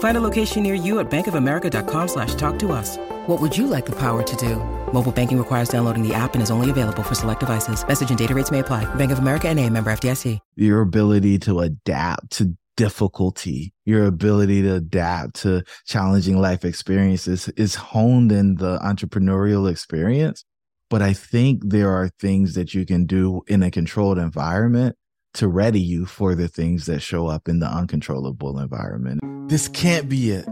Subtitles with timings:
[0.00, 2.98] Find a location near you at bankofamerica.com slash talk to us.
[3.26, 4.56] What would you like the power to do?
[4.92, 7.86] Mobile banking requires downloading the app and is only available for select devices.
[7.86, 8.92] Message and data rates may apply.
[8.96, 10.38] Bank of America and a member FDIC.
[10.56, 17.74] Your ability to adapt to difficulty, your ability to adapt to challenging life experiences is
[17.74, 20.44] honed in the entrepreneurial experience.
[20.88, 24.96] But I think there are things that you can do in a controlled environment
[25.34, 29.20] to ready you for the things that show up in the uncontrollable environment.
[29.48, 30.46] This can't be it.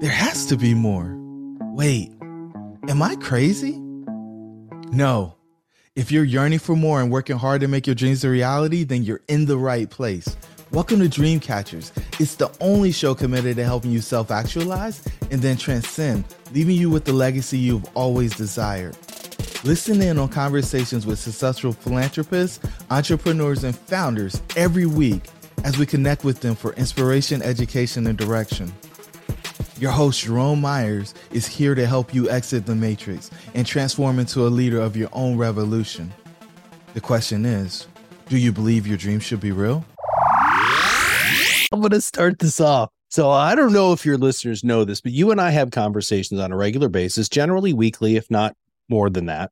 [0.00, 1.16] There has to be more.
[1.72, 2.12] Wait,
[2.88, 3.78] am I crazy?
[4.92, 5.34] No.
[5.96, 9.02] If you're yearning for more and working hard to make your dreams a reality, then
[9.02, 10.36] you're in the right place.
[10.70, 11.90] Welcome to Dreamcatchers.
[12.20, 16.90] It's the only show committed to helping you self actualize and then transcend, leaving you
[16.90, 18.96] with the legacy you've always desired.
[19.64, 25.22] Listen in on conversations with successful philanthropists, entrepreneurs, and founders every week
[25.64, 28.72] as we connect with them for inspiration, education, and direction.
[29.80, 34.46] Your host, Jerome Myers, is here to help you exit the matrix and transform into
[34.46, 36.12] a leader of your own revolution.
[36.94, 37.88] The question is
[38.28, 39.84] do you believe your dreams should be real?
[41.72, 42.90] I'm going to start this off.
[43.08, 46.38] So I don't know if your listeners know this, but you and I have conversations
[46.38, 48.54] on a regular basis, generally weekly, if not
[48.88, 49.50] more than that.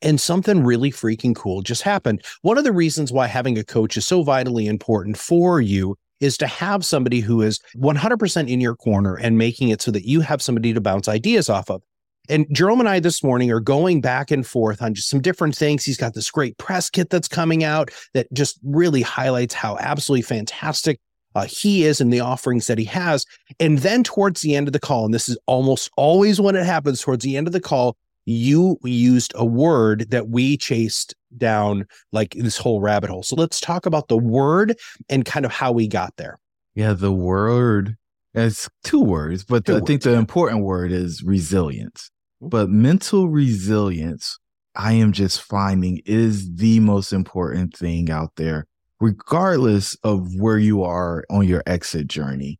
[0.00, 2.24] And something really freaking cool just happened.
[2.42, 6.38] One of the reasons why having a coach is so vitally important for you is
[6.38, 10.20] to have somebody who is 100% in your corner and making it so that you
[10.20, 11.82] have somebody to bounce ideas off of.
[12.28, 15.56] And Jerome and I this morning are going back and forth on just some different
[15.56, 15.84] things.
[15.84, 20.22] He's got this great press kit that's coming out that just really highlights how absolutely
[20.22, 21.00] fantastic
[21.34, 23.26] uh, he is and the offerings that he has.
[23.58, 26.64] And then towards the end of the call, and this is almost always when it
[26.64, 31.86] happens towards the end of the call, you used a word that we chased down
[32.12, 33.22] like this whole rabbit hole.
[33.22, 34.76] So let's talk about the word
[35.08, 36.38] and kind of how we got there.
[36.74, 37.96] Yeah, the word
[38.34, 42.10] it's two words, but two I words, think the important word is resilience.
[42.42, 42.48] Mm-hmm.
[42.48, 44.38] But mental resilience,
[44.74, 48.66] I am just finding is the most important thing out there,
[49.00, 52.58] regardless of where you are on your exit journey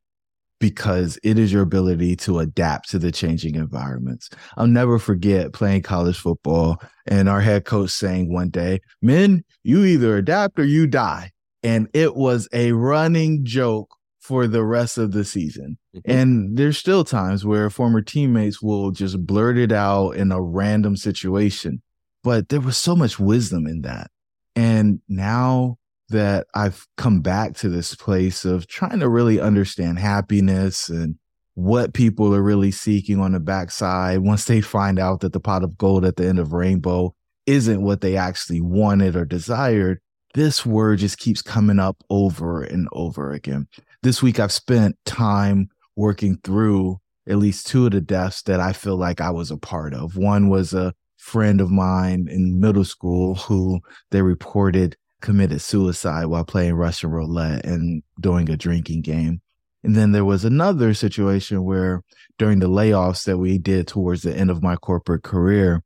[0.62, 4.30] because it is your ability to adapt to the changing environments.
[4.56, 9.84] I'll never forget playing college football and our head coach saying one day, Men, you
[9.84, 11.32] either adapt or you die.
[11.64, 15.78] And it was a running joke for the rest of the season.
[15.96, 16.10] Mm-hmm.
[16.12, 20.94] And there's still times where former teammates will just blurt it out in a random
[20.96, 21.82] situation.
[22.22, 24.12] But there was so much wisdom in that.
[24.54, 25.78] And now
[26.12, 31.16] that I've come back to this place of trying to really understand happiness and
[31.54, 35.62] what people are really seeking on the backside once they find out that the pot
[35.62, 37.14] of gold at the end of rainbow
[37.46, 40.00] isn't what they actually wanted or desired.
[40.34, 43.68] This word just keeps coming up over and over again.
[44.02, 48.72] This week, I've spent time working through at least two of the deaths that I
[48.72, 50.16] feel like I was a part of.
[50.16, 53.80] One was a friend of mine in middle school who
[54.10, 59.40] they reported committed suicide while playing Russian roulette and doing a drinking game.
[59.84, 62.02] And then there was another situation where
[62.38, 65.82] during the layoffs that we did towards the end of my corporate career,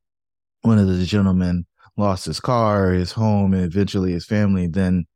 [0.63, 1.67] one of the gentlemen
[1.97, 4.67] lost his car, his home, and eventually his family.
[4.67, 5.07] Then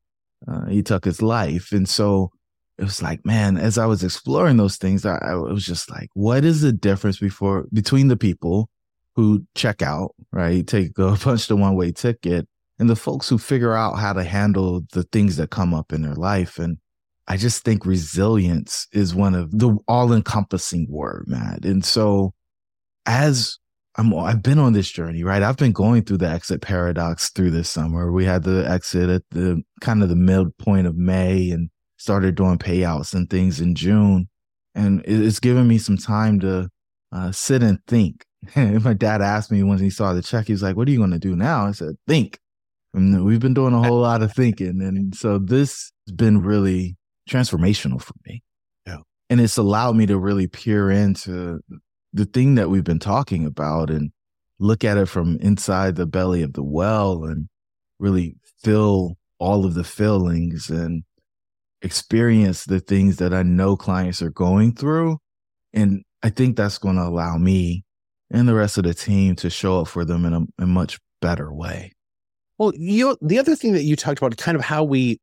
[0.49, 1.73] uh, he took his life.
[1.73, 2.31] And so
[2.79, 6.09] it was like, man, as I was exploring those things, I, I was just like,
[6.15, 8.71] what is the difference before between the people
[9.17, 10.67] who check out, right?
[10.67, 12.49] Take a punch the one way ticket
[12.81, 16.01] and the folks who figure out how to handle the things that come up in
[16.01, 16.59] their life.
[16.59, 16.79] And
[17.29, 21.67] I just think resilience is one of the all encompassing word, Matt.
[21.67, 22.33] And so
[23.05, 23.59] as
[23.97, 25.43] I'm, I've been on this journey, right?
[25.43, 28.11] I've been going through the exit paradox through this summer.
[28.11, 31.69] We had the exit at the kind of the midpoint of May and
[31.99, 34.27] started doing payouts and things in June.
[34.75, 36.71] And it's given me some time to
[37.13, 38.25] uh, sit and think.
[38.57, 40.99] my dad asked me when he saw the check, he was like, What are you
[40.99, 41.67] going to do now?
[41.67, 42.39] I said, Think
[42.97, 44.81] Mm, and we've been doing a whole lot of thinking.
[44.83, 46.97] And so this has been really
[47.29, 48.43] transformational for me.
[48.87, 48.99] Yeah.
[49.29, 51.61] And it's allowed me to really peer into
[52.13, 54.11] the thing that we've been talking about and
[54.59, 57.49] look at it from inside the belly of the well and
[57.99, 61.05] really feel all of the feelings and
[61.83, 65.19] experience the things that I know clients are going through.
[65.73, 67.85] And I think that's going to allow me
[68.31, 70.99] and the rest of the team to show up for them in a, a much
[71.21, 71.93] better way.
[72.61, 75.19] Well, you the other thing that you talked about, kind of how we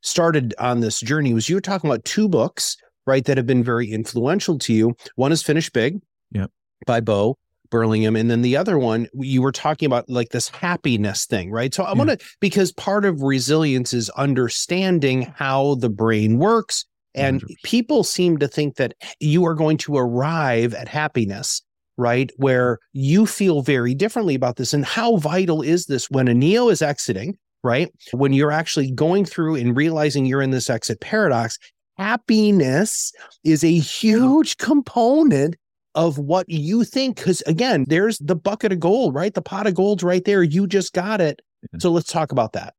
[0.00, 3.62] started on this journey, was you were talking about two books, right, that have been
[3.62, 4.96] very influential to you.
[5.16, 6.00] One is Finish Big,
[6.32, 6.50] Yep.
[6.86, 7.36] by Bo
[7.68, 11.74] Burlingham, and then the other one you were talking about like this happiness thing, right?
[11.74, 11.98] So I Yeah.
[11.98, 17.62] want to because part of resilience is understanding how the brain works, and 100%.
[17.64, 21.60] people seem to think that you are going to arrive at happiness
[21.98, 22.30] right?
[22.36, 24.72] Where you feel very differently about this.
[24.72, 27.92] And how vital is this when a Neo is exiting, right?
[28.12, 31.58] When you're actually going through and realizing you're in this exit paradox,
[31.98, 33.12] happiness
[33.44, 35.56] is a huge component
[35.96, 37.16] of what you think.
[37.16, 39.34] Because again, there's the bucket of gold, right?
[39.34, 40.44] The pot of gold's right there.
[40.44, 41.42] You just got it.
[41.78, 42.74] So let's talk about that.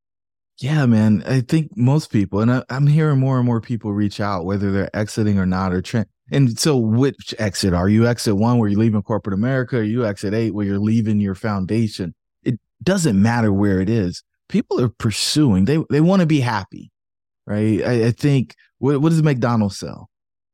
[0.59, 1.23] Yeah, man.
[1.25, 4.71] I think most people, and I, I'm hearing more and more people reach out, whether
[4.71, 8.07] they're exiting or not, or tra- and so which exit are you?
[8.07, 11.35] Exit one where you're leaving corporate America, or you exit eight where you're leaving your
[11.35, 12.13] foundation?
[12.43, 14.23] It doesn't matter where it is.
[14.47, 15.65] People are pursuing.
[15.65, 16.91] They they want to be happy,
[17.45, 17.83] right?
[17.83, 20.09] I, I think what what does McDonald's sell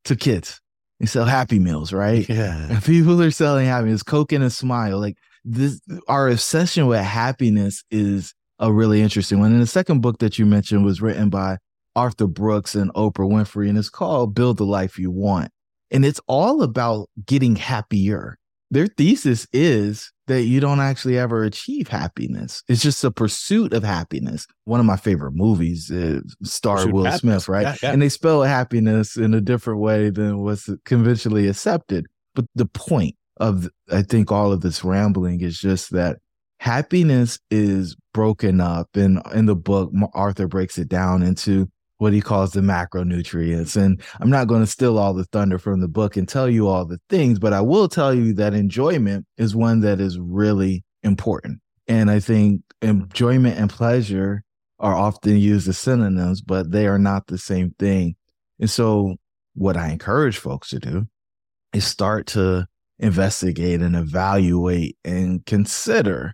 [0.05, 0.61] to kids?
[0.99, 2.27] They sell Happy Meals, right?
[2.27, 2.67] Yeah.
[2.69, 4.99] And people are selling happiness, Coke and a smile.
[4.99, 9.51] Like this, our obsession with happiness is a really interesting one.
[9.51, 11.57] And the second book that you mentioned was written by
[11.95, 15.49] Arthur Brooks and Oprah Winfrey, and it's called Build the Life You Want.
[15.91, 18.37] And it's all about getting happier.
[18.71, 22.63] Their thesis is that you don't actually ever achieve happiness.
[22.67, 24.47] It's just a pursuit of happiness.
[24.63, 27.43] One of my favorite movies is starred Pursuit Will Happiness.
[27.45, 27.61] Smith, right?
[27.61, 27.91] Yeah, yeah.
[27.91, 32.07] And they spell happiness in a different way than what's conventionally accepted.
[32.33, 36.17] But the point of, I think, all of this rambling is just that
[36.59, 38.89] happiness is broken up.
[38.95, 43.75] And in the book, Arthur breaks it down into what he calls the macronutrients.
[43.75, 46.67] And I'm not going to steal all the thunder from the book and tell you
[46.67, 50.83] all the things, but I will tell you that enjoyment is one that is really
[51.03, 51.61] important.
[51.87, 54.43] And I think enjoyment and pleasure
[54.79, 58.15] are often used as synonyms, but they are not the same thing.
[58.59, 59.15] And so,
[59.53, 61.07] what I encourage folks to do
[61.71, 62.67] is start to
[62.99, 66.33] investigate and evaluate and consider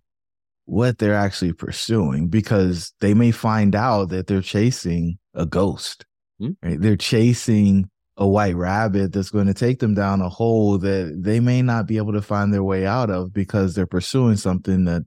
[0.65, 6.05] what they're actually pursuing because they may find out that they're chasing a ghost,
[6.39, 6.51] Hmm.
[6.63, 6.79] right?
[6.81, 11.39] They're chasing a white rabbit that's going to take them down a hole that they
[11.39, 15.03] may not be able to find their way out of because they're pursuing something that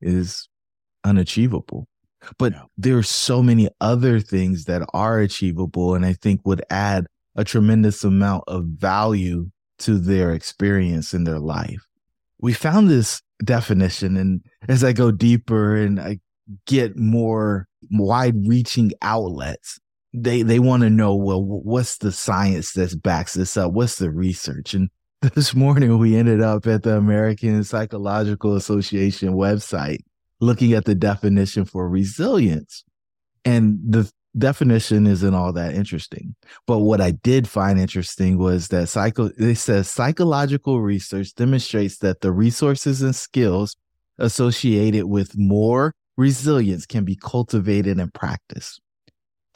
[0.00, 0.48] is
[1.04, 1.86] unachievable.
[2.36, 2.62] But Yeah.
[2.76, 7.44] there are so many other things that are achievable and I think would add a
[7.44, 11.86] tremendous amount of value to their experience in their life.
[12.40, 16.18] We found this definition, and as I go deeper and I
[16.66, 19.78] get more wide reaching outlets,
[20.12, 23.72] they they want to know well what's the science that backs this up?
[23.72, 24.74] What's the research?
[24.74, 24.90] And
[25.34, 29.98] this morning we ended up at the american psychological association website
[30.38, 32.84] looking at the definition for resilience.
[33.44, 36.36] And the definition isn't all that interesting.
[36.68, 42.20] But what i did find interesting was that psycho it says psychological research demonstrates that
[42.20, 43.76] the resources and skills
[44.18, 48.82] associated with more resilience can be cultivated and practiced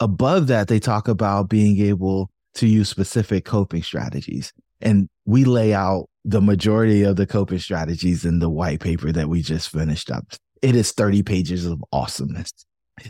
[0.03, 4.51] above that, they talk about being able to use specific coping strategies.
[4.81, 9.29] And we lay out the majority of the coping strategies in the white paper that
[9.29, 10.25] we just finished up.
[10.61, 12.51] It is 30 pages of awesomeness.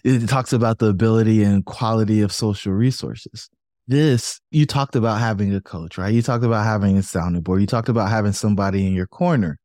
[0.03, 3.50] It talks about the ability and quality of social resources.
[3.88, 6.13] This, you talked about having a coach, right?
[6.13, 7.60] You talked about having a sounding board.
[7.60, 9.60] You talked about having somebody in your corner.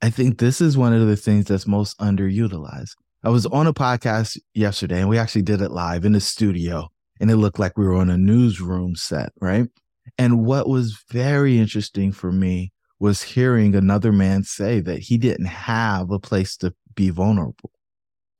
[0.00, 2.94] I think this is one of the things that's most underutilized.
[3.24, 6.88] I was on a podcast yesterday and we actually did it live in the studio
[7.20, 9.68] and it looked like we were on a newsroom set, right?
[10.16, 15.46] And what was very interesting for me was hearing another man say that he didn't
[15.46, 17.70] have a place to be vulnerable.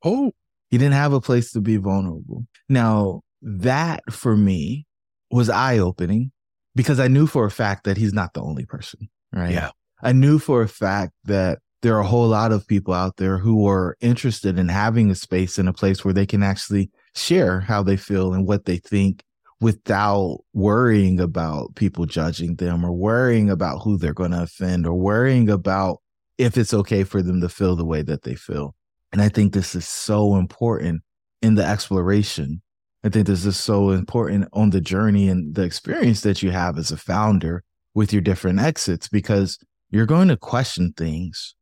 [0.05, 0.33] Oh,
[0.71, 2.47] He didn't have a place to be vulnerable.
[2.69, 4.87] Now, that for me
[5.31, 6.33] was eye opening
[6.75, 9.53] because I knew for a fact that he's not the only person, right?
[9.53, 9.71] Yeah.
[10.03, 13.39] I knew for a fact that there are a whole lot of people out there
[13.39, 17.61] who are interested in having a space and a place where they can actually share
[17.61, 19.23] how they feel and what they think
[19.61, 24.95] without worrying about people judging them or worrying about who they're going to offend or
[24.95, 25.99] worrying about
[26.37, 28.75] if it's okay for them to feel the way that they feel.
[29.13, 31.03] And I think this is so important
[31.43, 32.63] in the exploration.
[33.03, 36.79] I think this is so important on the journey and the experience that you have
[36.79, 39.59] as a founder with your different exits because
[39.91, 41.55] you're going to question things.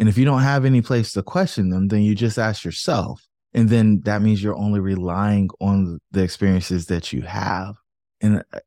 [0.00, 3.28] And if you don't have any place to question them, then you just ask yourself.
[3.52, 7.74] And then that means you're only relying on the experiences that you have.
[8.22, 8.60] And uh,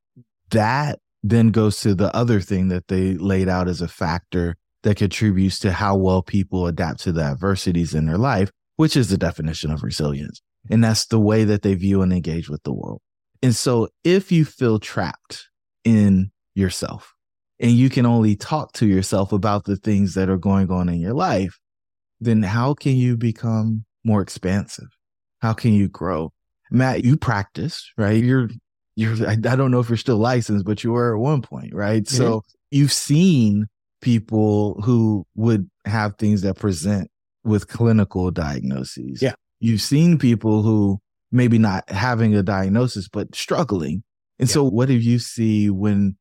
[0.51, 4.97] that then goes to the other thing that they laid out as a factor that
[4.97, 9.17] contributes to how well people adapt to the adversities in their life, which is the
[9.17, 10.39] definition of resilience.
[10.69, 13.01] And that's the way that they view and engage with the world.
[13.41, 15.49] And so if you feel trapped
[15.83, 17.12] in yourself
[17.63, 20.99] and you can only talk to yourself about the things that are going on in
[20.99, 21.57] your life,
[22.19, 24.89] then how can you become more expansive?
[25.41, 26.33] How can you grow?
[26.69, 28.21] Matt, you practice, right?
[28.21, 28.49] You're
[28.97, 32.03] you're I, don't know if you're still licensed, but you were at one point, right?
[32.03, 32.17] Mm-hmm.
[32.17, 33.67] So you've seen
[34.01, 37.09] people who would have things that present
[37.45, 39.21] with clinical diagnoses.
[39.21, 39.35] Yeah.
[39.61, 40.99] You've seen people who
[41.31, 44.03] maybe not having a diagnosis, but struggling.
[44.37, 44.53] And yeah.
[44.53, 46.17] so what do you see when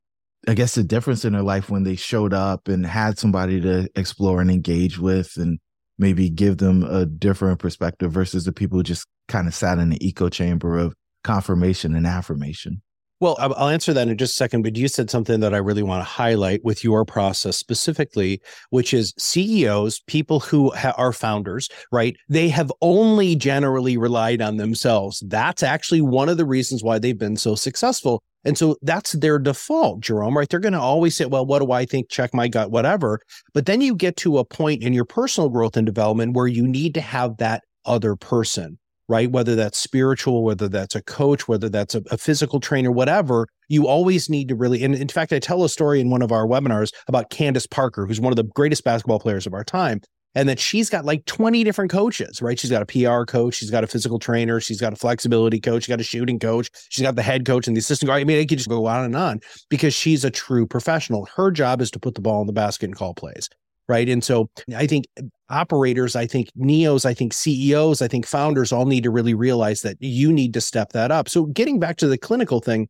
[0.48, 3.88] I guess the difference in their life when they showed up and had somebody to
[3.94, 5.60] explore and engage with and
[5.98, 9.90] maybe give them a different perspective versus the people who just kind of sat in
[9.90, 12.82] the echo chamber of confirmation and affirmation?
[13.20, 15.84] Well, I'll answer that in just a second, but you said something that I really
[15.84, 21.68] want to highlight with your process specifically, which is CEOs, people who ha- are founders,
[21.92, 22.16] right?
[22.28, 25.22] They have only generally relied on themselves.
[25.24, 28.24] That's actually one of the reasons why they've been so successful.
[28.44, 30.48] And so that's their default, Jerome, right?
[30.48, 32.08] They're going to always say, well, what do I think?
[32.10, 33.20] Check my gut, whatever.
[33.54, 36.66] But then you get to a point in your personal growth and development where you
[36.66, 39.30] need to have that other person right?
[39.30, 43.86] Whether that's spiritual, whether that's a coach, whether that's a, a, physical trainer, whatever, you
[43.86, 44.82] always need to really.
[44.82, 48.06] And in fact, I tell a story in one of our webinars about Candace Parker,
[48.06, 50.00] who's one of the greatest basketball players of our time.
[50.34, 52.58] And that she's got like 20 different coaches, right?
[52.58, 55.82] She's got a PR coach, she's got a physical trainer, she's got a flexibility coach,
[55.82, 58.20] she's got a shooting coach, she's got the head coach and the assistant coach.
[58.20, 61.28] I mean, I could just go on and on because she's a true professional.
[61.36, 63.48] Her job is to put the ball in the basket and call plays
[63.88, 64.08] right?
[64.08, 65.06] And so I think
[65.50, 69.82] operators, I think NEOs, I think CEOs, I think founders all need to really realize
[69.82, 71.28] that you need to step that up.
[71.28, 72.88] So getting back to the clinical thing,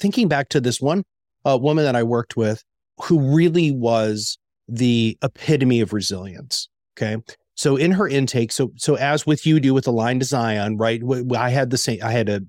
[0.00, 1.04] thinking back to this one
[1.44, 2.64] uh, woman that I worked with
[3.02, 6.68] who really was the epitome of resilience.
[6.96, 7.22] Okay.
[7.54, 11.02] So in her intake, so so as with you do with Align to Zion, right?
[11.36, 12.00] I had the same.
[12.02, 12.42] I had a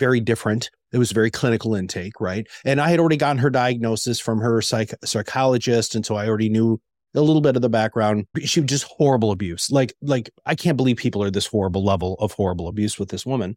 [0.00, 0.70] very different.
[0.92, 2.46] It was very clinical intake, right?
[2.64, 6.48] And I had already gotten her diagnosis from her psych, psychologist, and so I already
[6.48, 6.80] knew
[7.14, 8.26] a little bit of the background.
[8.42, 9.70] She was just horrible abuse.
[9.70, 13.24] Like, like I can't believe people are this horrible level of horrible abuse with this
[13.24, 13.56] woman.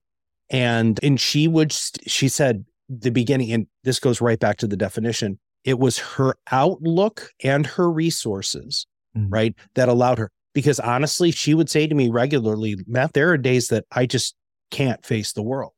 [0.49, 1.73] And and she would
[2.05, 5.39] she said the beginning, and this goes right back to the definition.
[5.65, 8.85] It was her outlook and her resources,
[9.17, 9.29] mm-hmm.
[9.29, 10.31] right, that allowed her.
[10.53, 14.35] Because honestly, she would say to me regularly, Matt, there are days that I just
[14.71, 15.73] can't face the world.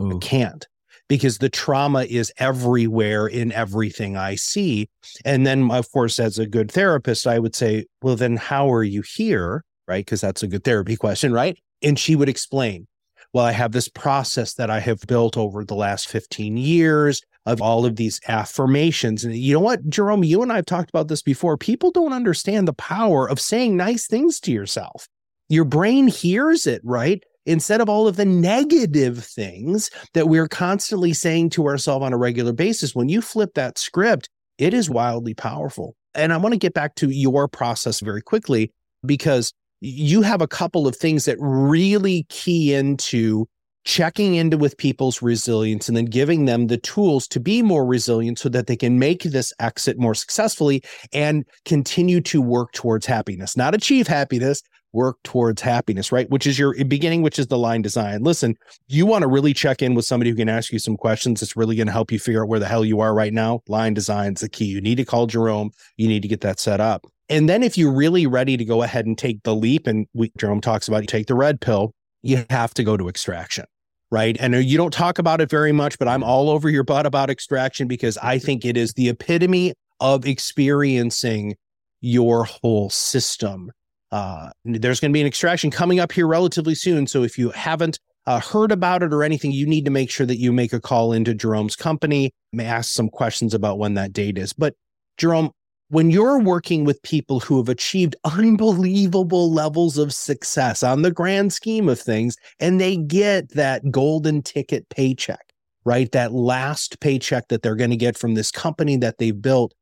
[0.00, 0.16] Ooh.
[0.16, 0.66] I can't
[1.08, 4.88] because the trauma is everywhere in everything I see.
[5.24, 8.84] And then, of course, as a good therapist, I would say, well, then how are
[8.84, 9.64] you here?
[9.86, 10.04] Right.
[10.04, 11.32] Because that's a good therapy question.
[11.32, 11.58] Right.
[11.82, 12.86] And she would explain,
[13.34, 17.60] well, I have this process that I have built over the last 15 years of
[17.60, 19.24] all of these affirmations.
[19.24, 21.58] And you know what, Jerome, you and I have talked about this before.
[21.58, 25.06] People don't understand the power of saying nice things to yourself.
[25.50, 27.22] Your brain hears it, right?
[27.46, 32.16] instead of all of the negative things that we're constantly saying to ourselves on a
[32.16, 35.96] regular basis, when you flip that script, it is wildly powerful.
[36.14, 38.72] And I want to get back to your process very quickly
[39.04, 39.52] because
[39.84, 43.46] you have a couple of things that really key into
[43.84, 48.38] checking into with people's resilience and then giving them the tools to be more resilient
[48.38, 53.58] so that they can make this exit more successfully and continue to work towards happiness,
[53.58, 54.62] not achieve happiness,
[54.94, 56.30] work towards happiness, right?
[56.30, 58.22] Which is your beginning, which is the line design.
[58.22, 58.56] Listen,
[58.88, 61.56] you want to really check in with somebody who can ask you some questions that's
[61.56, 63.60] really going to help you figure out where the hell you are right now.
[63.68, 64.64] Line design is the key.
[64.64, 65.72] You need to call Jerome.
[65.98, 67.04] You need to get that set up.
[67.28, 70.30] And then if you're really ready to go ahead and take the leap, and we,
[70.36, 73.64] Jerome talks about you take the red pill, you have to go to extraction.
[74.10, 74.36] Right.
[74.38, 77.30] And you don't talk about it very much, but I'm all over your butt about
[77.30, 81.56] extraction because I think it is the epitome of experiencing
[82.00, 83.72] your whole system
[84.14, 87.04] uh, there's going to be an extraction coming up here relatively soon.
[87.08, 90.24] So if you haven't uh, heard about it or anything, you need to make sure
[90.24, 94.38] that you make a call into Jerome's company, ask some questions about when that date
[94.38, 94.52] is.
[94.52, 94.74] But
[95.18, 95.50] Jerome,
[95.94, 101.52] when you're working with people who have achieved unbelievable levels of success on the grand
[101.52, 105.52] scheme of things, and they get that golden ticket paycheck,
[105.84, 106.10] right?
[106.10, 109.72] That last paycheck that they're going to get from this company that they've built,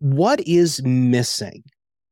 [0.00, 1.62] what is missing?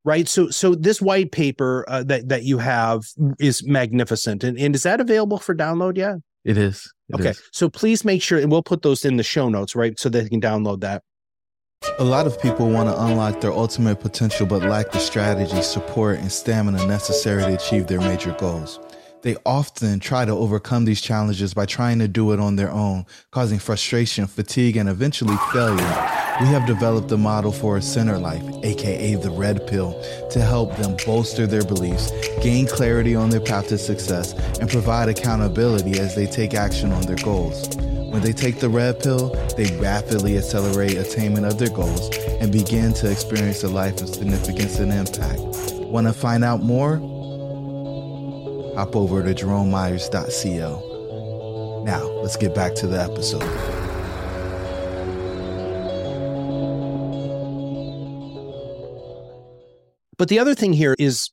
[0.04, 0.28] right?
[0.28, 3.02] So so this white paper uh, that that you have
[3.40, 6.18] is magnificent, and, and is that available for download yet?
[6.44, 6.90] It is.
[7.08, 7.42] It okay, is.
[7.52, 10.28] so please make sure, and we'll put those in the show notes, right, so they
[10.28, 11.02] can download that.
[12.00, 16.20] A lot of people want to unlock their ultimate potential but lack the strategy, support,
[16.20, 18.78] and stamina necessary to achieve their major goals.
[19.22, 23.04] They often try to overcome these challenges by trying to do it on their own,
[23.32, 26.08] causing frustration, fatigue, and eventually failure.
[26.40, 30.76] We have developed a model for a center life, aka the red pill, to help
[30.76, 36.14] them bolster their beliefs, gain clarity on their path to success, and provide accountability as
[36.14, 37.68] they take action on their goals.
[38.10, 42.08] When they take the red pill, they rapidly accelerate attainment of their goals
[42.40, 45.42] and begin to experience a life of significance and impact.
[45.84, 46.96] Want to find out more?
[48.76, 51.82] Hop over to jeromemyers.co.
[51.84, 53.42] Now, let's get back to the episode.
[60.16, 61.30] But the other thing here is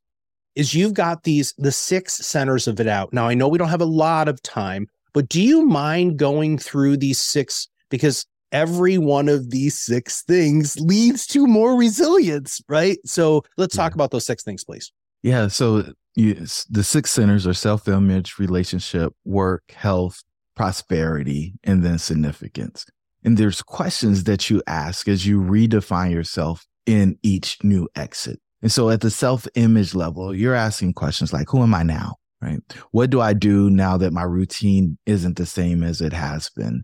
[0.55, 3.13] is you've got these the six centers of doubt.
[3.13, 6.57] Now I know we don't have a lot of time, but do you mind going
[6.59, 12.97] through these six because every one of these six things leads to more resilience, right?
[13.05, 13.99] So let's talk mm-hmm.
[13.99, 14.91] about those six things, please.
[15.23, 15.47] Yeah.
[15.47, 20.21] So the six centers are self image, relationship, work, health,
[20.55, 22.85] prosperity, and then significance.
[23.23, 28.39] And there's questions that you ask as you redefine yourself in each new exit.
[28.61, 32.15] And so at the self image level, you're asking questions like, who am I now?
[32.45, 32.61] Right?
[32.91, 36.83] What do I do now that my routine isn't the same as it has been?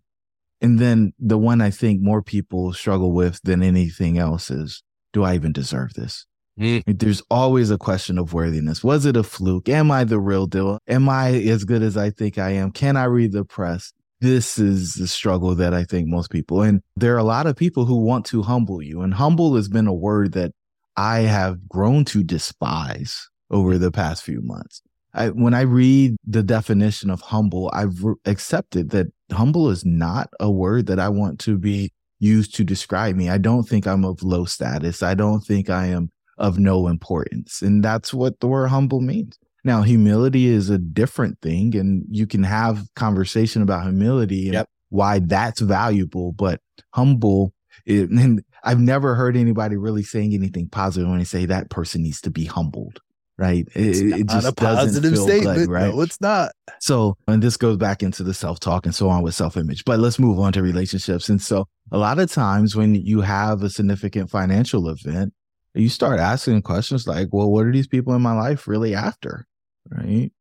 [0.59, 5.23] And then the one I think more people struggle with than anything else is, do
[5.23, 6.25] I even deserve this?
[6.59, 6.83] Mm.
[6.85, 8.83] There's always a question of worthiness.
[8.83, 9.69] Was it a fluke?
[9.69, 10.79] Am I the real deal?
[10.87, 12.71] Am I as good as I think I am?
[12.71, 13.93] Can I read the press?
[14.19, 17.55] This is the struggle that I think most people, and there are a lot of
[17.55, 19.01] people who want to humble you.
[19.01, 20.51] And humble has been a word that
[20.95, 24.83] I have grown to despise over the past few months.
[25.13, 30.29] I, when I read the definition of humble, I've re- accepted that humble is not
[30.39, 33.29] a word that I want to be used to describe me.
[33.29, 35.03] I don't think I'm of low status.
[35.03, 37.61] I don't think I am of no importance.
[37.61, 39.37] And that's what the word humble means.
[39.63, 44.69] Now, humility is a different thing, and you can have conversation about humility and yep.
[44.89, 46.31] why that's valuable.
[46.31, 46.61] But
[46.93, 47.53] humble,
[47.85, 52.01] it, and I've never heard anybody really saying anything positive when they say that person
[52.01, 53.01] needs to be humbled.
[53.41, 53.67] Right.
[53.73, 55.57] It, it just doesn't feel statement.
[55.57, 55.91] good, right?
[55.91, 56.51] No, it's not.
[56.79, 59.83] So, and this goes back into the self talk and so on with self image.
[59.83, 61.27] But let's move on to relationships.
[61.27, 65.33] And so, a lot of times when you have a significant financial event,
[65.73, 69.47] you start asking questions like, well, what are these people in my life really after?
[69.89, 70.31] Right.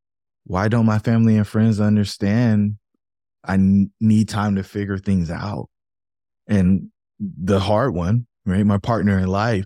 [0.43, 2.77] Why don't my family and friends understand
[3.43, 3.57] I
[3.99, 5.69] need time to figure things out?
[6.45, 8.63] And the hard one, right?
[8.63, 9.65] My partner in life.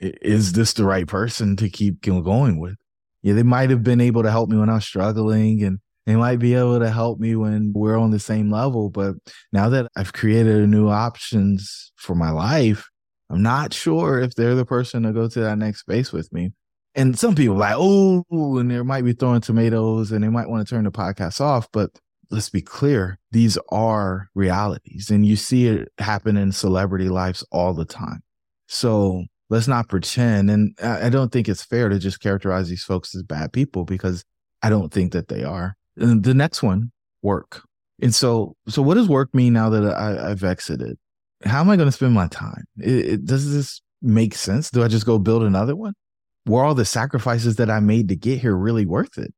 [0.00, 2.76] Is this the right person to keep going with?
[3.22, 6.16] Yeah, they might have been able to help me when I was struggling and they
[6.16, 8.88] might be able to help me when we're on the same level.
[8.88, 9.16] But
[9.52, 12.88] now that I've created a new options for my life,
[13.28, 16.52] I'm not sure if they're the person to go to that next space with me.
[16.94, 20.66] And some people like, oh, and they might be throwing tomatoes and they might want
[20.66, 21.68] to turn the podcast off.
[21.72, 21.90] But
[22.30, 27.74] let's be clear, these are realities and you see it happen in celebrity lives all
[27.74, 28.22] the time.
[28.66, 30.50] So let's not pretend.
[30.50, 34.24] And I don't think it's fair to just characterize these folks as bad people because
[34.62, 35.76] I don't think that they are.
[35.96, 37.62] And the next one, work.
[38.00, 40.96] And so, so what does work mean now that I, have exited?
[41.44, 42.64] How am I going to spend my time?
[42.78, 44.70] It, it, does this make sense?
[44.70, 45.92] Do I just go build another one?
[46.46, 49.34] Were all the sacrifices that I made to get here really worth it?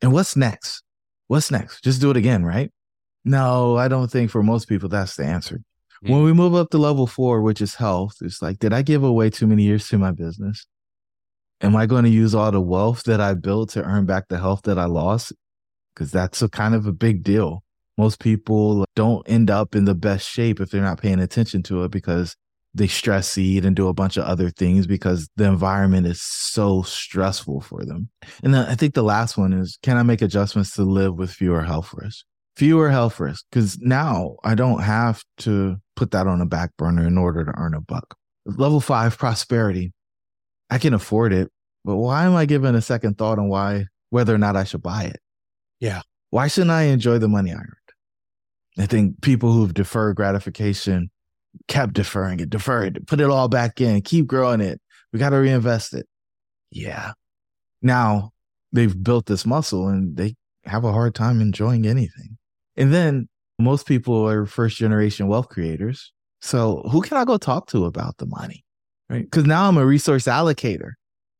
[0.00, 0.82] And what's next?
[1.28, 1.84] what's next?
[1.84, 2.72] Just do it again, right?
[3.24, 5.60] No, I don't think for most people that's the answer.
[6.02, 6.12] Mm-hmm.
[6.12, 9.02] When we move up to level four, which is health, it's like, did I give
[9.02, 10.66] away too many years to my business?
[11.60, 14.38] Am I going to use all the wealth that I built to earn back the
[14.38, 15.32] health that I lost?
[15.92, 17.64] Because that's a kind of a big deal.
[17.96, 21.82] Most people don't end up in the best shape if they're not paying attention to
[21.82, 22.36] it because
[22.74, 26.82] they stress eat and do a bunch of other things because the environment is so
[26.82, 28.08] stressful for them.
[28.44, 31.32] And then I think the last one is can I make adjustments to live with
[31.32, 32.24] fewer health risks?
[32.58, 33.44] Fewer health risks.
[33.50, 37.52] Because now I don't have to put that on a back burner in order to
[37.56, 38.16] earn a buck.
[38.44, 39.92] Level five, prosperity.
[40.68, 41.52] I can afford it,
[41.84, 44.82] but why am I giving a second thought on why, whether or not I should
[44.82, 45.20] buy it?
[45.78, 46.02] Yeah.
[46.30, 47.74] Why shouldn't I enjoy the money I earned?
[48.76, 51.10] I think people who've deferred gratification
[51.68, 54.80] kept deferring it, deferred it, put it all back in, keep growing it.
[55.12, 56.06] We got to reinvest it.
[56.72, 57.12] Yeah.
[57.82, 58.32] Now
[58.72, 62.36] they've built this muscle and they have a hard time enjoying anything.
[62.78, 66.12] And then most people are first generation wealth creators.
[66.40, 68.64] So who can I go talk to about the money?
[69.10, 69.30] Right.
[69.30, 70.92] Cause now I'm a resource allocator.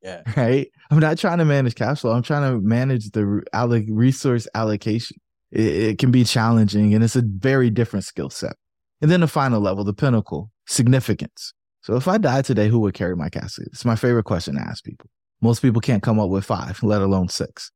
[0.03, 0.23] Yeah.
[0.37, 0.69] Right.
[0.91, 2.13] I'm not trying to manage cash flow.
[2.13, 5.19] I'm trying to manage the alloc- resource allocation.
[5.53, 8.57] It, it can be challenging and it's a very different skill set.
[9.01, 11.55] And then the final level, the pinnacle, significance.
[11.83, 13.69] So if I die today, who would carry my casket?
[13.73, 15.09] It's my favorite question to ask people.
[15.41, 17.71] Most people can't come up with five, let alone six.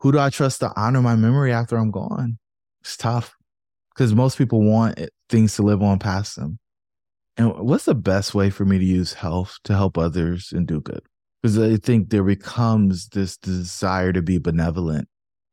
[0.00, 2.38] Who do I trust to honor my memory after I'm gone?
[2.86, 3.36] It's tough
[3.92, 6.60] because most people want things to live on past them.
[7.36, 10.80] And what's the best way for me to use health to help others and do
[10.80, 11.02] good?
[11.42, 15.08] Because I think there becomes this desire to be benevolent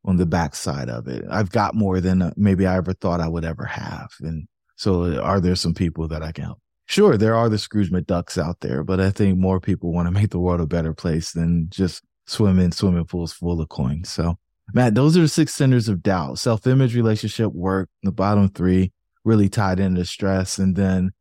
[0.06, 1.26] on the backside of it.
[1.28, 4.12] I've got more than uh, maybe I ever thought I would ever have.
[4.22, 6.60] And so, uh, are there some people that I can help?
[6.86, 10.12] Sure, there are the Scrooge McDucks out there, but I think more people want to
[10.12, 14.10] make the world a better place than just swim in swimming pools full of coins.
[14.10, 14.38] So,
[14.74, 18.92] Matt, those are the six centers of doubt self image, relationship, work, the bottom three
[19.26, 21.12] really tied into stress, and then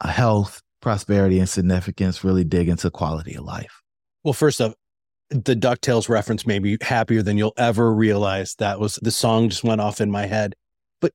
[0.00, 3.82] health, prosperity, and significance really dig into quality of life.
[4.24, 4.74] Well, first off,
[5.30, 8.54] the DuckTales reference made me happier than you'll ever realize.
[8.56, 10.54] That was the song just went off in my head.
[11.00, 11.12] But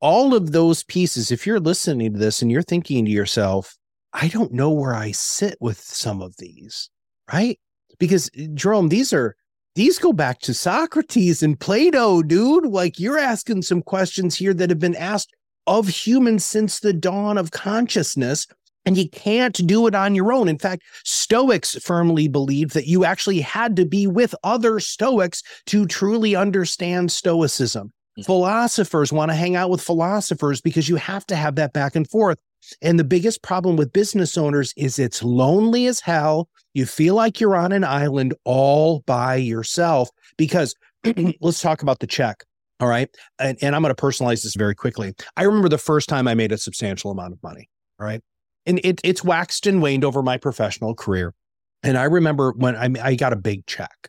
[0.00, 3.76] all of those pieces, if you're listening to this and you're thinking to yourself,
[4.12, 6.90] I don't know where I sit with some of these,
[7.32, 7.58] right?
[7.98, 9.34] Because Jerome, these are
[9.74, 12.66] these go back to Socrates and Plato, dude.
[12.66, 15.34] Like you're asking some questions here that have been asked
[15.66, 18.46] of humans since the dawn of consciousness.
[18.86, 20.46] And you can't do it on your own.
[20.46, 25.86] In fact, Stoics firmly believed that you actually had to be with other Stoics to
[25.86, 27.88] truly understand Stoicism.
[27.88, 28.22] Mm-hmm.
[28.22, 32.08] Philosophers want to hang out with philosophers because you have to have that back and
[32.08, 32.38] forth.
[32.82, 36.48] And the biggest problem with business owners is it's lonely as hell.
[36.74, 40.74] You feel like you're on an island all by yourself because
[41.40, 42.44] let's talk about the check.
[42.80, 43.08] All right.
[43.38, 45.14] And, and I'm going to personalize this very quickly.
[45.36, 47.68] I remember the first time I made a substantial amount of money.
[48.00, 48.20] All right.
[48.66, 51.34] And it, it's waxed and waned over my professional career.
[51.82, 54.08] And I remember when I, I got a big check.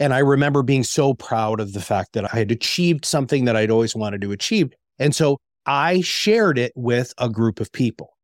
[0.00, 3.56] And I remember being so proud of the fact that I had achieved something that
[3.56, 4.70] I'd always wanted to achieve.
[5.00, 8.16] And so I shared it with a group of people.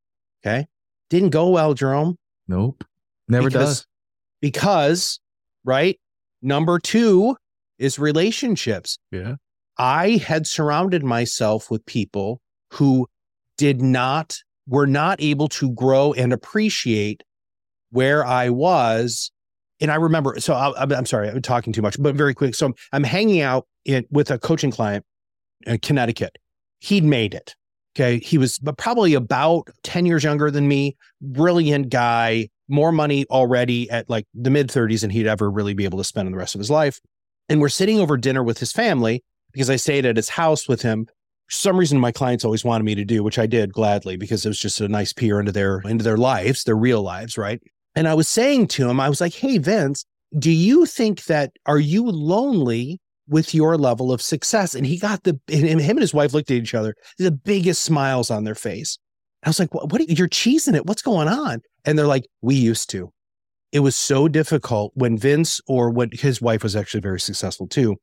[0.45, 0.67] Okay.
[1.11, 2.17] Didn't go well, Jerome.
[2.49, 2.85] Nope.
[3.29, 3.87] Never because, does.
[4.41, 5.21] Because,
[5.63, 6.01] right?
[6.41, 7.37] Number two
[7.79, 8.99] is relationships.
[9.13, 9.37] Yeah.
[9.77, 12.41] I had surrounded myself with people
[12.73, 13.07] who
[13.59, 17.23] did not, were not able to grow and appreciate
[17.91, 19.31] where I was.
[19.81, 22.55] And I remember, so I, am sorry, I'm talking too much, but very quick.
[22.55, 25.05] So I'm, I'm hanging out in, with a coaching client
[25.67, 26.39] in Connecticut.
[26.81, 27.55] He'd made it.
[27.97, 28.19] Okay.
[28.19, 34.09] He was probably about 10 years younger than me, brilliant guy, more money already at
[34.11, 36.55] like the mid 30s than he'd ever really be able to spend in the rest
[36.55, 37.01] of his life.
[37.49, 40.83] And we're sitting over dinner with his family because I stayed at his house with
[40.83, 41.07] him.
[41.47, 44.45] For some reason, my clients always wanted me to do, which I did gladly because
[44.45, 47.61] it was just a nice peer into their into their lives, their real lives, right?
[47.95, 50.07] And I was saying to him, I was like, "Hey, Vince,
[50.37, 55.23] do you think that are you lonely with your level of success?" And he got
[55.25, 58.55] the and him and his wife looked at each other, the biggest smiles on their
[58.55, 58.99] face.
[59.43, 59.93] I was like, "What?
[59.93, 60.87] what you're cheesing it?
[60.87, 63.13] What's going on?" And they're like, "We used to."
[63.73, 67.97] It was so difficult when Vince or when his wife was actually very successful too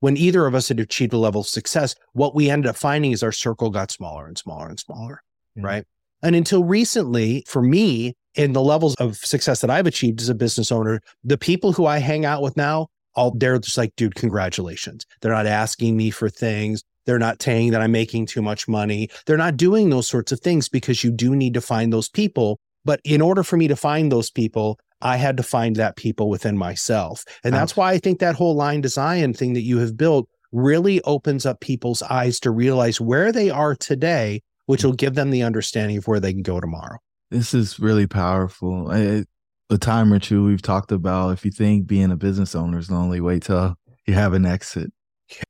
[0.00, 3.12] when either of us had achieved a level of success, what we ended up finding
[3.12, 5.22] is our circle got smaller and smaller and smaller.
[5.56, 5.66] Mm-hmm.
[5.66, 5.84] Right.
[6.22, 10.34] And until recently, for me, in the levels of success that I've achieved as a
[10.34, 14.14] business owner, the people who I hang out with now, all they're just like, dude,
[14.14, 15.04] congratulations.
[15.20, 16.84] They're not asking me for things.
[17.04, 19.08] They're not saying that I'm making too much money.
[19.26, 22.60] They're not doing those sorts of things because you do need to find those people.
[22.84, 26.28] But in order for me to find those people, I had to find that people
[26.28, 27.24] within myself.
[27.42, 31.00] And that's why I think that whole line design thing that you have built really
[31.02, 34.98] opens up people's eyes to realize where they are today, which will mm.
[34.98, 36.98] give them the understanding of where they can go tomorrow.
[37.30, 38.90] This is really powerful.
[38.90, 39.24] I,
[39.70, 42.88] a time or two we've talked about if you think being a business owner is
[42.88, 43.74] the only wait till
[44.06, 44.92] you have an exit.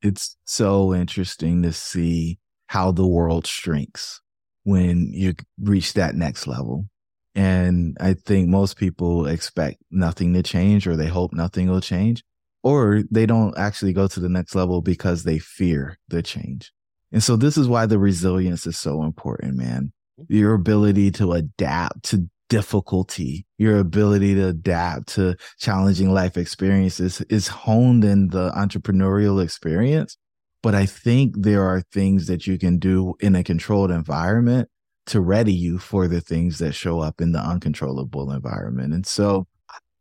[0.01, 4.21] It's so interesting to see how the world shrinks
[4.63, 6.85] when you reach that next level.
[7.33, 12.23] And I think most people expect nothing to change or they hope nothing will change,
[12.63, 16.73] or they don't actually go to the next level because they fear the change.
[17.11, 19.93] And so this is why the resilience is so important, man.
[20.19, 20.35] Mm-hmm.
[20.35, 27.47] Your ability to adapt to difficulty, your ability to adapt to challenging life experiences is
[27.47, 30.17] honed in the entrepreneurial experience.
[30.61, 34.67] But I think there are things that you can do in a controlled environment
[35.05, 38.93] to ready you for the things that show up in the uncontrollable environment.
[38.93, 39.47] And so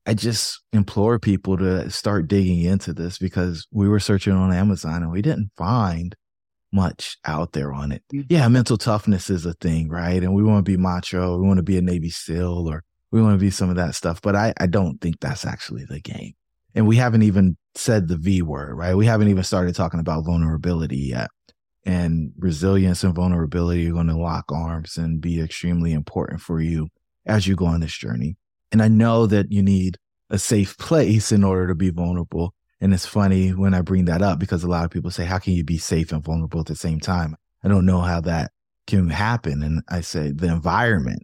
[0.05, 5.03] I just implore people to start digging into this because we were searching on Amazon
[5.03, 6.15] and we didn't find
[6.73, 8.03] much out there on it.
[8.13, 8.27] Mm.
[8.29, 10.23] Yeah, mental toughness is a thing, right?
[10.23, 13.23] And we want to be macho, we want to be a Navy SEAL or We
[13.23, 14.21] want to be some of that stuff.
[14.21, 16.35] But I, I don't think that's actually the game.
[16.75, 18.95] And we haven't even said the V word, right?
[18.95, 21.31] We haven't even started talking about vulnerability yet.
[21.85, 26.89] And resilience and vulnerability are going to lock arms and be extremely important for you
[27.25, 28.37] as you go on this journey.
[28.73, 29.97] And I know that you need
[30.29, 32.55] a safe place in order to be vulnerable.
[32.81, 35.39] And it's funny when I bring that up because a lot of people say, How
[35.39, 37.37] can you be safe and vulnerable at the same time?
[37.65, 38.53] I don't know how that
[38.87, 39.63] can happen.
[39.63, 41.23] And I say, The environment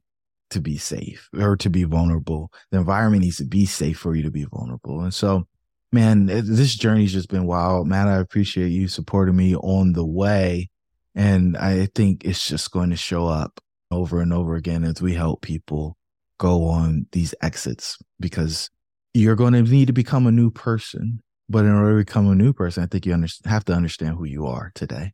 [0.51, 4.23] to be safe or to be vulnerable, the environment needs to be safe for you
[4.23, 5.01] to be vulnerable.
[5.01, 5.47] And so,
[5.93, 7.87] man, eh, this journey's just been wild.
[7.87, 10.71] Man, I appreciate you supporting me on the way.
[11.15, 15.15] And I think it's just going to show up over and over again as we
[15.15, 15.97] help people
[16.39, 18.71] go on these exits because
[19.13, 21.23] you're going to need to become a new person.
[21.49, 24.17] But in order to become a new person, I think you under- have to understand
[24.17, 25.13] who you are today.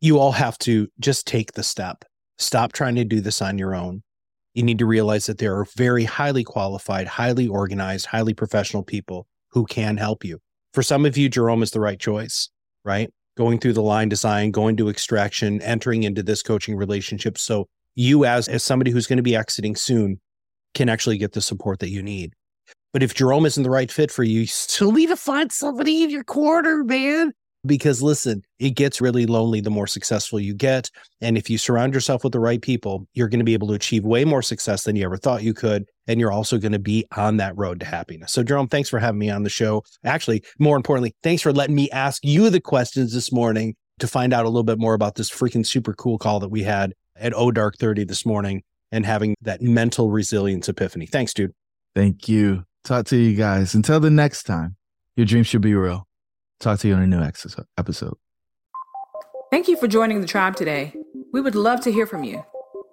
[0.00, 2.04] You all have to just take the step.
[2.38, 4.02] Stop trying to do this on your own.
[4.54, 9.26] You need to realize that there are very highly qualified, highly organized, highly professional people
[9.52, 10.40] who can help you.
[10.74, 12.50] For some of you, Jerome is the right choice,
[12.84, 13.10] right?
[13.36, 17.38] Going through the line design, going to extraction, entering into this coaching relationship.
[17.38, 20.20] So you as, as somebody who's going to be exiting soon
[20.74, 22.32] can actually get the support that you need.
[22.92, 26.02] But if Jerome isn't the right fit for you, you still need to find somebody
[26.02, 27.32] in your corner, man.
[27.64, 30.90] Because listen, it gets really lonely the more successful you get.
[31.20, 33.74] And if you surround yourself with the right people, you're going to be able to
[33.74, 35.84] achieve way more success than you ever thought you could.
[36.08, 38.32] And you're also going to be on that road to happiness.
[38.32, 39.84] So, Jerome, thanks for having me on the show.
[40.04, 44.34] Actually, more importantly, thanks for letting me ask you the questions this morning to find
[44.34, 47.32] out a little bit more about this freaking super cool call that we had at
[47.34, 51.06] O Dark 30 this morning and having that mental resilience epiphany.
[51.06, 51.52] Thanks, dude.
[51.94, 52.64] Thank you.
[52.84, 53.74] Talk to you guys.
[53.74, 54.76] Until the next time,
[55.16, 56.06] your dreams should be real.
[56.60, 58.14] Talk to you on a new episode.
[59.50, 60.94] Thank you for joining the tribe today.
[61.32, 62.44] We would love to hear from you.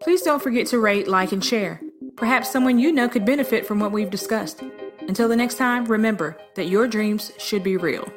[0.02, 1.82] Please don't forget to rate, like, and share.
[2.16, 4.62] Perhaps someone you know could benefit from what we've discussed.
[5.02, 8.08] Until the next time, remember that your dreams should be real.